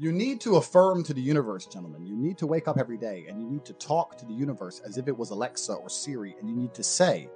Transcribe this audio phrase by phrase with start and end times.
[0.00, 2.06] You need to affirm to the universe, gentlemen.
[2.06, 4.80] You need to wake up every day and you need to talk to the universe
[4.86, 7.28] as if it was Alexa or Siri, and you need to say,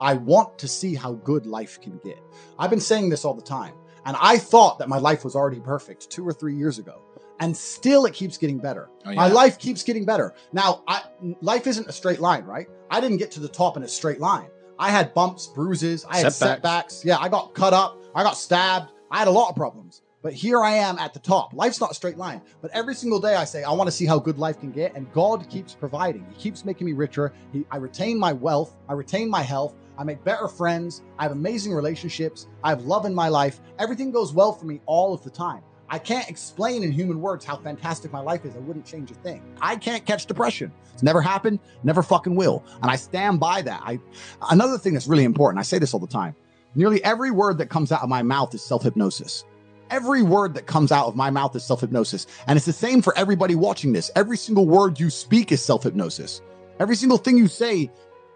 [0.00, 2.18] I want to see how good life can get.
[2.58, 5.60] I've been saying this all the time, and I thought that my life was already
[5.60, 7.02] perfect two or three years ago.
[7.38, 8.90] And still, it keeps getting better.
[9.06, 10.34] Oh, My life keeps getting better.
[10.52, 11.02] Now, I,
[11.40, 12.66] life isn't a straight line, right?
[12.90, 14.48] I didn't get to the top in a straight line.
[14.76, 16.38] I had bumps, bruises, I had Setbacks.
[16.40, 17.04] setbacks.
[17.04, 20.02] Yeah, I got cut up, I got stabbed, I had a lot of problems.
[20.28, 21.54] But here I am at the top.
[21.54, 22.42] Life's not a straight line.
[22.60, 24.94] But every single day I say, I want to see how good life can get.
[24.94, 26.26] And God keeps providing.
[26.30, 27.32] He keeps making me richer.
[27.50, 28.76] He, I retain my wealth.
[28.90, 29.74] I retain my health.
[29.96, 31.00] I make better friends.
[31.18, 32.46] I have amazing relationships.
[32.62, 33.60] I have love in my life.
[33.78, 35.62] Everything goes well for me all of the time.
[35.88, 38.54] I can't explain in human words how fantastic my life is.
[38.54, 39.42] I wouldn't change a thing.
[39.62, 40.70] I can't catch depression.
[40.92, 42.62] It's never happened, never fucking will.
[42.82, 43.80] And I stand by that.
[43.82, 43.98] I
[44.50, 46.36] another thing that's really important, I say this all the time.
[46.74, 49.46] Nearly every word that comes out of my mouth is self-hypnosis.
[49.90, 52.26] Every word that comes out of my mouth is self hypnosis.
[52.46, 54.10] And it's the same for everybody watching this.
[54.16, 56.40] Every single word you speak is self hypnosis.
[56.80, 57.90] Every single thing you say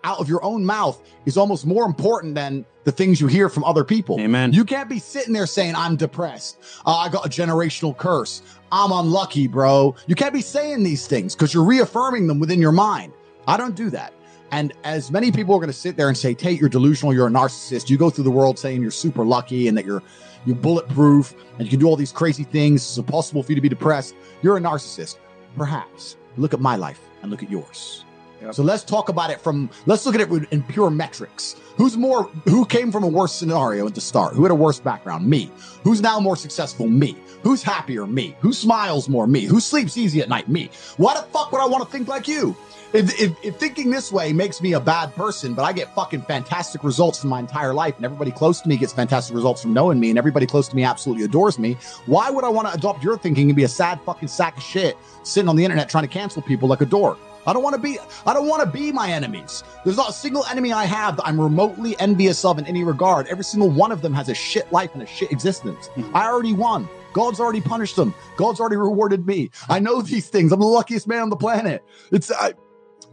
[0.05, 3.63] out of your own mouth is almost more important than the things you hear from
[3.65, 4.19] other people.
[4.21, 4.53] Amen.
[4.53, 6.59] You can't be sitting there saying, I'm depressed.
[6.85, 8.43] Uh, I got a generational curse.
[8.73, 9.95] I'm unlucky, bro.
[10.07, 13.13] You can't be saying these things because you're reaffirming them within your mind.
[13.47, 14.13] I don't do that.
[14.51, 17.27] And as many people are going to sit there and say, Tate, you're delusional, you're
[17.27, 17.89] a narcissist.
[17.89, 20.03] You go through the world saying you're super lucky and that you're
[20.45, 22.83] you're bulletproof and you can do all these crazy things.
[22.83, 24.15] It's impossible for you to be depressed.
[24.43, 25.17] You're a narcissist.
[25.57, 26.17] Perhaps.
[26.37, 28.05] Look at my life and look at yours.
[28.51, 31.57] So let's talk about it from let's look at it in pure metrics.
[31.77, 34.35] Who's more who came from a worse scenario at the start?
[34.35, 35.27] Who had a worse background?
[35.27, 35.51] Me.
[35.85, 36.89] Who's now more successful?
[36.89, 37.17] Me.
[37.43, 38.07] Who's happier?
[38.07, 38.37] Me.
[38.41, 39.27] Who smiles more?
[39.27, 39.45] Me.
[39.45, 40.49] Who sleeps easy at night?
[40.49, 40.71] Me.
[40.97, 42.57] Why the fuck would I want to think like you?
[42.93, 46.23] If, if, if thinking this way makes me a bad person, but I get fucking
[46.23, 49.73] fantastic results from my entire life, and everybody close to me gets fantastic results from
[49.73, 52.75] knowing me, and everybody close to me absolutely adores me, why would I want to
[52.75, 55.89] adopt your thinking and be a sad fucking sack of shit sitting on the internet
[55.89, 57.19] trying to cancel people like a dork?
[57.47, 59.65] I don't want to be I don't want to be my enemies.
[59.85, 63.27] There's not a single enemy I have that I'm remotely envious of in any regard.
[63.27, 65.89] Every single one of them has a shit life and a shit existence.
[65.89, 66.17] Hmm.
[66.17, 66.89] I already won.
[67.13, 68.15] God's already punished them.
[68.37, 69.51] God's already rewarded me.
[69.69, 70.53] I know these things.
[70.53, 71.85] I'm the luckiest man on the planet.
[72.11, 72.55] It's I,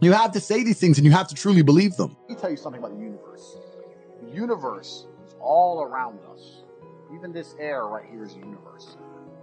[0.00, 2.16] you have to say these things and you have to truly believe them.
[2.28, 3.56] Let me tell you something about the universe.
[4.22, 6.62] The universe is all around us.
[7.14, 8.96] Even this air right here is a universe.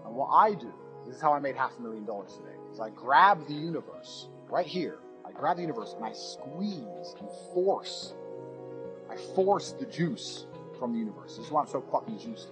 [0.05, 0.73] And what I do,
[1.05, 4.29] this is how I made half a million dollars today, is I grab the universe
[4.49, 4.99] right here.
[5.25, 8.13] I grab the universe and I squeeze and force.
[9.09, 10.45] I force the juice
[10.79, 11.37] from the universe.
[11.37, 12.49] This is why I'm so fucking juicy.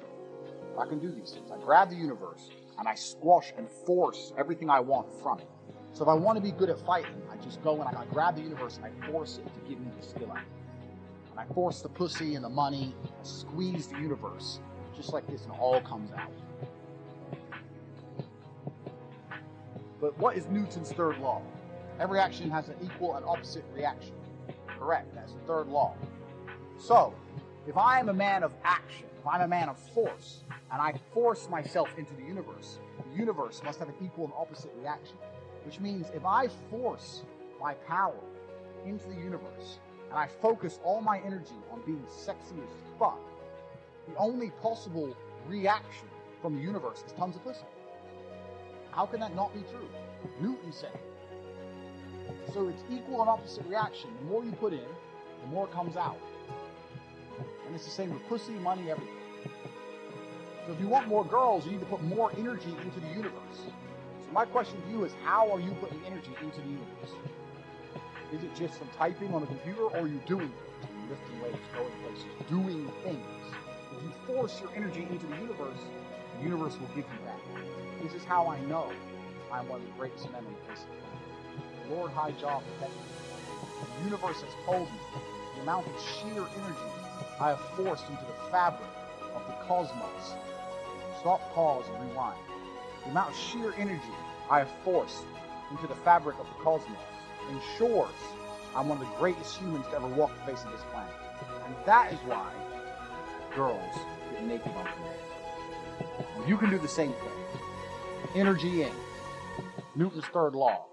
[0.78, 1.50] I can do these things.
[1.52, 5.48] I grab the universe and I squash and force everything I want from it.
[5.94, 8.36] So if I want to be good at fighting, I just go and I, grab
[8.36, 10.48] the universe and I force it to give me the skill I need.
[11.32, 14.60] And I force the pussy and the money, I squeeze the universe,
[14.96, 16.32] just like this, and it all comes out.
[20.02, 21.42] But what is Newton's third law?
[22.00, 24.14] Every action has an equal and opposite reaction.
[24.68, 25.14] Correct.
[25.16, 25.96] That's the third law.
[26.78, 27.14] So,
[27.68, 30.94] if I am a man of action, if I'm a man of force, and I
[31.14, 32.80] force myself into the universe,
[33.12, 35.16] the universe must have an equal and opposite reaction.
[35.66, 37.24] Which means if I force
[37.60, 38.20] my power
[38.86, 42.70] into the universe, and I focus all my energy on being sexy as
[43.00, 43.20] fuck,
[44.08, 45.16] the only possible
[45.48, 46.08] reaction
[46.42, 47.66] from the universe is tons of pussy.
[48.92, 49.90] How can that not be true?
[50.40, 50.98] Newton said.
[52.54, 54.10] So it's equal and opposite reaction.
[54.20, 54.88] The more you put in,
[55.42, 56.20] the more comes out.
[57.66, 59.14] And it's the same with pussy, money, everything.
[60.66, 63.58] So if you want more girls, you need to put more energy into the universe.
[63.60, 67.12] So my question to you is how are you putting energy into the universe?
[68.34, 70.52] Is it just some typing on a computer or are you doing
[70.82, 71.10] things?
[71.10, 73.26] Lifting weights, going places, doing things?
[73.96, 75.78] If you force your energy into the universe,
[76.38, 77.40] the universe will give you that.
[78.04, 78.92] This is how I know
[79.52, 80.82] I'm one of the greatest men in the.
[81.90, 82.62] Lord High Jaw.
[82.80, 85.00] The universe has told me
[85.56, 86.92] the amount of sheer energy
[87.40, 88.90] I have forced into the fabric
[89.36, 90.34] of the cosmos.
[91.20, 92.40] Stop, pause, and rewind.
[93.04, 94.02] The amount of sheer energy
[94.50, 95.24] I have forced
[95.72, 96.98] into the fabric of the cosmos
[97.50, 98.10] ensures
[98.76, 101.14] I'm one of the greatest humans to ever walk the face of this planet.
[101.66, 102.52] And that is why
[103.56, 103.96] girls
[104.32, 106.48] get naked on command.
[106.48, 107.32] You can do the same thing.
[108.36, 108.92] Energy in.
[109.96, 110.86] Newton's third law.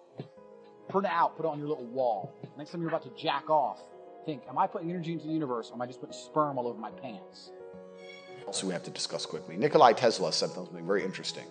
[0.92, 2.34] Print it out, put it on your little wall.
[2.58, 3.80] Next time you're about to jack off,
[4.26, 6.68] think, am I putting energy into the universe or am I just putting sperm all
[6.68, 7.50] over my pants?
[8.46, 9.56] Also, we have to discuss quickly.
[9.56, 11.46] Nikolai Tesla said something very interesting.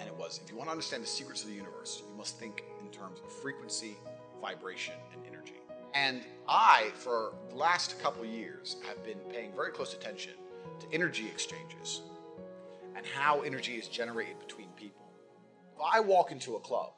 [0.00, 2.38] And it was if you want to understand the secrets of the universe, you must
[2.38, 3.94] think in terms of frequency,
[4.40, 5.56] vibration, and energy.
[5.92, 10.32] And I, for the last couple years, have been paying very close attention
[10.80, 12.00] to energy exchanges
[12.96, 15.12] and how energy is generated between people.
[15.76, 16.94] If I walk into a club,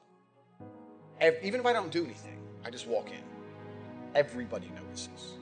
[1.20, 3.22] ev- even if I don't do anything, I just walk in,
[4.14, 5.34] everybody notices.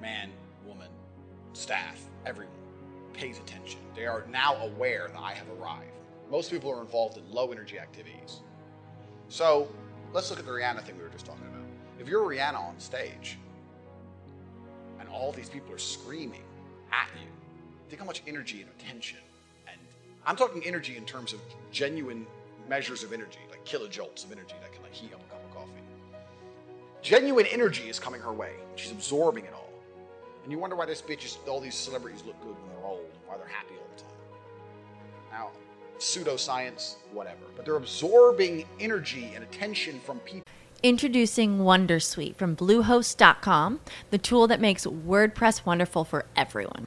[0.00, 0.30] Man,
[0.66, 0.88] woman,
[1.52, 2.54] staff, everyone
[3.12, 3.80] pays attention.
[3.94, 5.90] They are now aware that I have arrived.
[6.30, 8.40] Most people are involved in low energy activities.
[9.28, 9.68] So
[10.12, 11.62] let's look at the Rihanna thing we were just talking about.
[11.98, 13.38] If you're Rihanna on stage
[15.00, 16.44] and all these people are screaming
[16.92, 17.28] at you,
[17.88, 19.18] think how much energy and attention.
[19.66, 19.80] And
[20.26, 21.40] I'm talking energy in terms of
[21.72, 22.26] genuine
[22.68, 25.54] measures of energy, like kilojoules of energy that can like heat up a cup of
[25.54, 25.82] coffee.
[27.02, 28.52] Genuine energy is coming her way.
[28.76, 29.70] She's absorbing it all.
[30.42, 33.10] And you wonder why this bitch is, all these celebrities look good when they're old,
[33.26, 34.10] why they're happy all the time.
[35.30, 35.50] Now,
[35.98, 37.44] pseudoscience, whatever.
[37.54, 40.44] But they're absorbing energy and attention from people.
[40.82, 43.80] Introducing Wondersuite from Bluehost.com,
[44.10, 46.86] the tool that makes WordPress wonderful for everyone.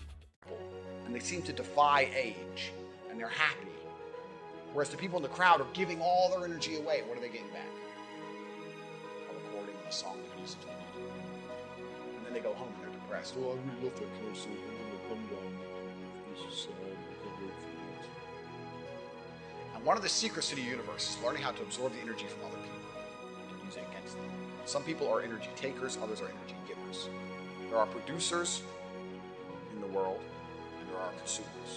[1.25, 2.71] Seem to defy age
[3.09, 3.67] and they're happy.
[4.73, 7.03] Whereas the people in the crowd are giving all their energy away.
[7.07, 7.67] What are they getting back?
[9.29, 10.69] A recording of a song they listened to.
[12.17, 13.35] And then they go home and they're depressed.
[13.37, 14.47] Oh, I really love that close.
[14.47, 15.59] I'm gonna come down.
[16.33, 16.71] This is sad.
[16.87, 17.01] It.
[19.75, 22.27] And one of the secrets to the universe is learning how to absorb the energy
[22.27, 22.79] from other people
[23.49, 24.29] and use it against them.
[24.65, 27.09] Some people are energy takers, others are energy givers.
[27.69, 28.61] There are producers
[29.73, 30.19] in the world,
[31.09, 31.71] and consumers.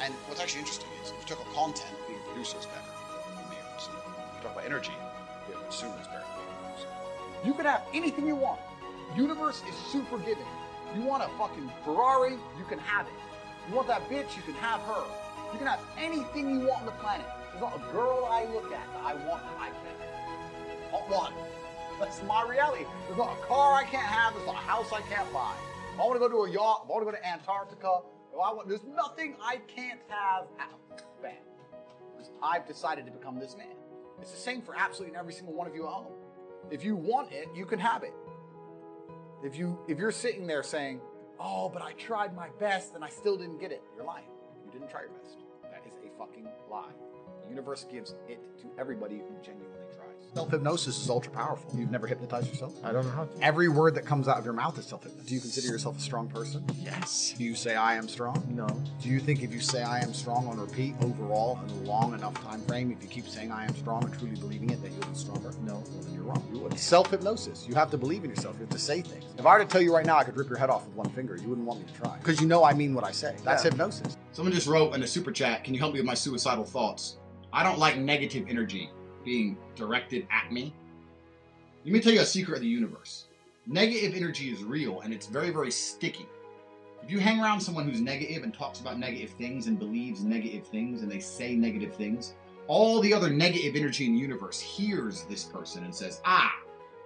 [0.00, 2.84] And what's actually interesting is if you talk about content, being a producer is better
[2.84, 4.02] than a consumer.
[4.04, 4.96] If you talk about energy,
[5.46, 6.90] being a consumer is better than producer.
[7.44, 8.60] You can have anything you want.
[9.16, 10.50] Universe is super giving.
[10.94, 13.18] You want a fucking Ferrari, you can have it.
[13.68, 15.04] You want that bitch, you can have her.
[15.52, 17.26] You can have anything you want on the planet.
[17.50, 20.92] There's not a girl I look at that I want that I can't have.
[20.92, 21.32] Not one.
[21.98, 22.84] That's my reality.
[23.06, 24.34] There's not a car I can't have.
[24.34, 25.54] There's not a house I can't buy.
[25.98, 28.52] I want to go to a yacht, I want to go to Antarctica, oh, I
[28.52, 30.44] want, there's nothing I can't have.
[31.22, 31.32] Bam.
[32.12, 33.74] Because I've decided to become this man.
[34.20, 36.12] It's the same for absolutely every single one of you at home.
[36.70, 38.12] If you want it, you can have it.
[39.42, 41.00] If you if you're sitting there saying,
[41.38, 44.26] "Oh, but I tried my best and I still didn't get it," you're lying.
[44.64, 45.36] You didn't try your best.
[45.62, 46.92] That is a fucking lie.
[47.56, 50.34] The universe gives it to everybody who genuinely tries.
[50.34, 51.72] Self hypnosis is ultra powerful.
[51.74, 52.74] You've never hypnotized yourself?
[52.84, 53.42] I don't know how to.
[53.42, 55.26] Every word that comes out of your mouth is self hypnosis.
[55.26, 56.62] Do you consider yourself a strong person?
[56.78, 57.34] Yes.
[57.38, 58.46] Do you say I am strong?
[58.50, 58.66] No.
[59.00, 62.12] Do you think if you say I am strong on repeat overall in a long
[62.12, 64.92] enough time frame, if you keep saying I am strong and truly believing it, that
[64.92, 65.50] you'll be stronger?
[65.62, 65.76] No.
[65.76, 66.46] Well, then you're wrong.
[66.52, 66.78] You would.
[66.78, 67.64] Self hypnosis.
[67.66, 68.56] You have to believe in yourself.
[68.56, 69.24] You have to say things.
[69.38, 70.94] If I were to tell you right now I could rip your head off with
[70.94, 72.18] one finger, you wouldn't want me to try.
[72.18, 73.34] Because you know I mean what I say.
[73.42, 73.70] That's Yeah.
[73.70, 74.18] hypnosis.
[74.32, 77.16] Someone just wrote in a super chat, can you help me with my suicidal thoughts?
[77.52, 78.90] I don't like negative energy
[79.24, 80.72] being directed at me.
[81.84, 83.26] Let me tell you a secret of the universe.
[83.66, 86.26] Negative energy is real and it's very, very sticky.
[87.02, 90.66] If you hang around someone who's negative and talks about negative things and believes negative
[90.66, 92.34] things and they say negative things,
[92.66, 96.52] all the other negative energy in the universe hears this person and says, ah,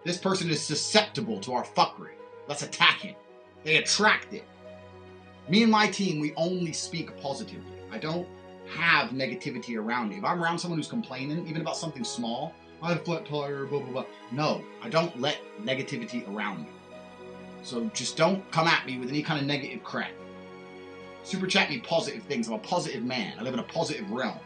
[0.05, 2.15] this person is susceptible to our fuckery.
[2.49, 3.15] Let's attack him.
[3.65, 4.45] They attract it.
[5.49, 7.77] Me and my team, we only speak positively.
[7.93, 8.27] I don't
[8.71, 10.17] have negativity around me.
[10.17, 13.81] If I'm around someone who's complaining, even about something small, I have flat tire, blah,
[13.81, 14.05] blah, blah.
[14.33, 16.69] No, I don't let negativity around me.
[17.63, 20.13] So just don't come at me with any kind of negative crap.
[21.23, 22.49] Super chat me positive things.
[22.49, 23.35] I'm a positive man.
[23.39, 24.39] I live in a positive realm.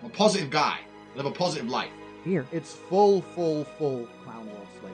[0.00, 0.78] I'm a positive guy.
[1.14, 1.90] I live a positive life.
[2.24, 2.46] Here.
[2.52, 4.92] It's full, full, full clown world slave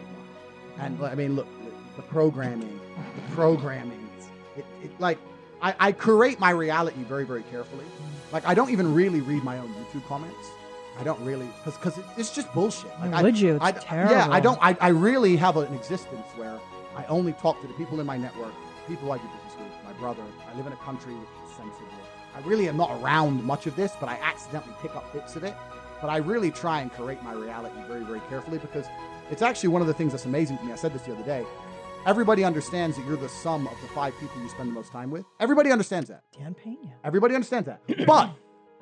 [0.79, 0.99] mind.
[0.99, 1.49] And I mean, look,
[1.97, 2.81] the programming,
[3.15, 4.09] the programming.
[4.57, 5.19] It, it like
[5.63, 7.85] I, I curate my reality very, very carefully.
[8.33, 10.49] Like I don't even really read my own YouTube comments.
[10.99, 12.91] I don't really because it, it's just bullshit.
[13.01, 13.55] Like, Why I- would you?
[13.57, 14.13] It's I, terrible.
[14.13, 14.59] Yeah, I don't.
[14.61, 16.59] I, I really have an existence where
[16.97, 18.53] I only talk to the people in my network,
[18.89, 20.23] people I do business with, my brother.
[20.53, 21.87] I live in a country which is sensible.
[22.35, 25.45] I really am not around much of this, but I accidentally pick up bits of
[25.45, 25.55] it.
[26.01, 28.87] But I really try and curate my reality very, very carefully because
[29.31, 30.73] it's actually one of the things that's amazing to me.
[30.73, 31.45] I said this the other day.
[32.05, 35.11] Everybody understands that you're the sum of the five people you spend the most time
[35.11, 35.25] with.
[35.39, 36.25] Everybody understands that.
[36.37, 36.93] Dan Pena.
[37.05, 37.81] Everybody understands that.
[38.07, 38.35] But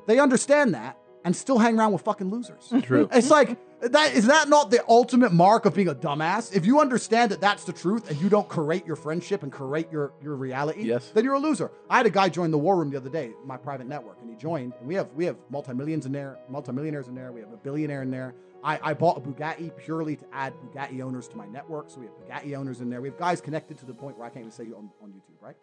[0.07, 2.73] they understand that and still hang around with fucking losers.
[2.83, 3.09] True.
[3.13, 6.55] It's like that is that not the ultimate mark of being a dumbass?
[6.55, 9.91] If you understand that that's the truth and you don't create your friendship and create
[9.93, 11.11] your your reality, Yes.
[11.15, 11.71] then you're a loser.
[11.89, 14.31] I had a guy join the war room the other day, my private network, and
[14.31, 14.73] he joined.
[14.79, 17.33] And we have we have multi-millions in there, multimillionaires in there.
[17.33, 18.35] We have a billionaire in there.
[18.63, 21.89] I, I bought a Bugatti purely to add Bugatti owners to my network.
[21.89, 23.01] So we have Bugatti owners in there.
[23.01, 25.09] We have guys connected to the point where I can't even say you on, on
[25.11, 25.57] YouTube, right?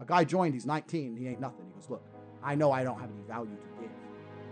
[0.00, 1.66] A guy joined, he's 19, he ain't nothing.
[1.68, 2.02] He goes, Look,
[2.42, 3.90] I know I don't have any value to give,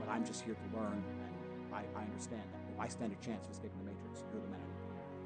[0.09, 2.73] but I'm just here to learn, and I, I understand that.
[2.75, 4.61] If I stand a chance of escaping the Matrix, you're the man.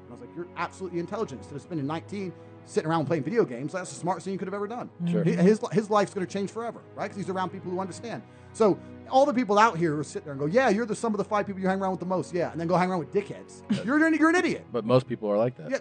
[0.05, 1.39] And I was like, You're absolutely intelligent.
[1.41, 2.33] Instead of spending 19
[2.65, 4.89] sitting around playing video games, that's the smartest thing you could have ever done.
[5.09, 5.23] Sure.
[5.23, 7.03] His, his life's going to change forever, right?
[7.05, 8.21] Because he's around people who understand.
[8.53, 8.77] So
[9.09, 11.17] all the people out here who sit there and go, Yeah, you're the sum of
[11.17, 12.33] the five people you hang around with the most.
[12.33, 12.51] Yeah.
[12.51, 13.63] And then go hang around with dickheads.
[13.85, 14.65] You're, an- you're an idiot.
[14.71, 15.69] But most people are like that.
[15.71, 15.77] Yeah,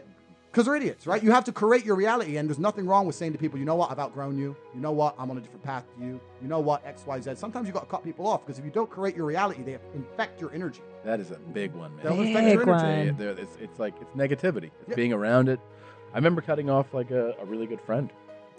[0.52, 1.22] because they're idiots, right?
[1.22, 3.64] You have to create your reality, and there's nothing wrong with saying to people, you
[3.64, 4.54] know what, I've outgrown you.
[4.74, 6.20] You know what, I'm on a different path to you.
[6.42, 7.36] You know what, X, Y, Z.
[7.36, 9.78] Sometimes you got to cut people off because if you don't create your reality, they
[9.94, 10.82] infect your energy.
[11.06, 12.04] That is a big one, man.
[12.04, 13.08] They'll infect your energy.
[13.12, 13.16] one.
[13.16, 14.70] There- It's, it's like it's negativity.
[14.82, 14.94] It's Yeah.
[14.94, 15.58] being around it.
[16.12, 18.10] I remember cutting off like a, a really good friend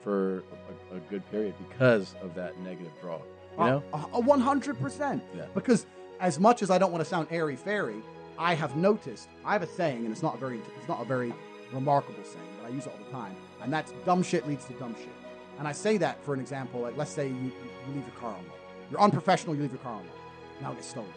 [0.04, 0.44] for
[0.92, 3.18] a, a good period because of that negative draw.
[3.58, 3.84] You uh, know?
[3.94, 5.22] Uh, a- a 100%.
[5.38, 5.46] Yeah.
[5.54, 5.86] Because
[6.20, 8.02] as much as I don't want to sound airy fairy,
[8.40, 11.06] I have noticed, I have a saying, and it's not a very, it's not a
[11.06, 11.32] very
[11.74, 14.74] remarkable saying, but I use it all the time, and that's dumb shit leads to
[14.74, 15.10] dumb shit.
[15.60, 18.32] And I say that for an example, like let's say you, you leave your car
[18.34, 18.46] loan.
[18.90, 20.06] You're unprofessional, you leave your car loan.
[20.62, 21.10] Now it gets stolen.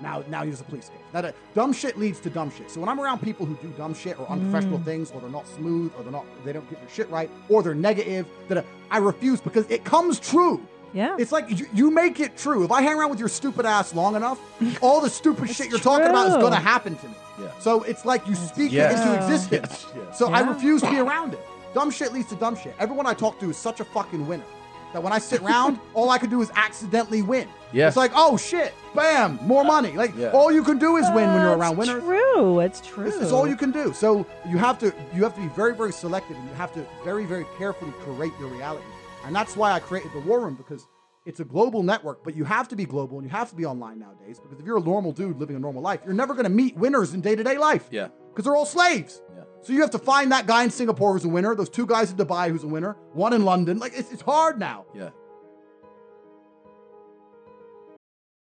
[0.00, 0.98] Now, now there's a police case.
[1.12, 2.70] Now, that- uh, dumb shit leads to dumb shit.
[2.70, 4.84] So when I'm around people who do dumb shit or unprofessional mm.
[4.84, 7.62] things, or they're not smooth, or they're not, they don't get their shit right, or
[7.62, 10.66] they're negative, that uh, I refuse because it comes true.
[10.94, 11.16] Yeah.
[11.18, 12.64] It's like you, you make it true.
[12.64, 14.40] If I hang around with your stupid ass long enough,
[14.80, 17.14] all the stupid shit you're talking about is going to happen to me.
[17.40, 17.48] Yeah.
[17.58, 18.98] So it's like you speak Yes.
[18.98, 19.86] it into existence.
[19.88, 20.18] Yes, yes.
[20.18, 21.40] So I refuse to be around it.
[21.74, 22.74] Dumb shit leads to dumb shit.
[22.78, 24.44] Everyone I talk to is such a fucking winner
[24.92, 27.48] that when I sit around, all I can do is accidentally win.
[27.72, 27.88] Yeah.
[27.88, 29.90] It's like, oh shit, bam, more money.
[29.96, 30.30] Like Yeah.
[30.30, 31.96] all you can do is win when you're around winners.
[31.96, 32.60] It's True.
[32.60, 33.04] It's true.
[33.04, 33.92] This is all you can do.
[33.92, 36.86] So you have to you have to be very very selective and you have to
[37.02, 38.84] very very carefully curate your reality.
[39.26, 40.86] And that's why I created the War Room because
[41.26, 43.64] it's a global network, but you have to be global and you have to be
[43.64, 46.44] online nowadays because if you're a normal dude living a normal life, you're never going
[46.44, 47.88] to meet winners in day-to-day life.
[47.90, 48.08] Yeah.
[48.28, 49.22] Because they're all slaves.
[49.34, 49.44] Yeah.
[49.62, 52.10] So you have to find that guy in Singapore who's a winner, those two guys
[52.10, 53.78] in Dubai who's a winner, one in London.
[53.78, 54.84] Like it's, it's hard now.
[54.94, 55.10] Yeah.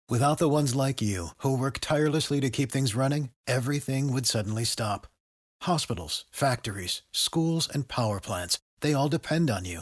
[0.10, 4.65] Without the ones like you, who work tirelessly to keep things running, everything would suddenly
[4.65, 5.08] stop.
[5.62, 9.82] Hospitals, factories, schools, and power plants, they all depend on you.